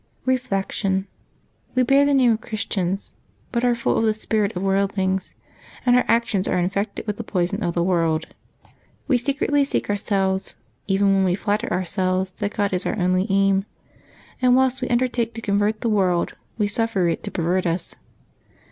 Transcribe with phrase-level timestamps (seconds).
[0.25, 1.05] Reflection.—
[1.75, 3.13] We bear the name of Christians,
[3.51, 5.35] but are full of the spirit of worldlings,
[5.85, 8.25] and our actions are in fected with the poison of the world.
[9.07, 10.55] We secretly seek ourselves,
[10.87, 13.65] even when we flatter ourselves that God is our only aim;
[14.41, 17.93] and whilst we undertake to convert the world, we suffer it to perv^ert us.